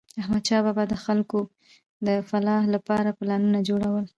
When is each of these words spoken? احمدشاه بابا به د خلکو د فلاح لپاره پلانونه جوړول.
احمدشاه 0.21 0.61
بابا 0.65 0.75
به 0.87 0.91
د 0.91 0.95
خلکو 1.05 1.39
د 2.07 2.09
فلاح 2.29 2.63
لپاره 2.75 3.15
پلانونه 3.19 3.59
جوړول. 3.67 4.05